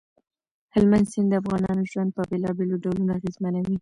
هلمند 0.73 1.09
سیند 1.11 1.27
د 1.31 1.33
افغانانو 1.41 1.89
ژوند 1.91 2.09
په 2.17 2.21
بېلابېلو 2.29 2.81
ډولونو 2.83 3.11
اغېزمنوي. 3.17 3.69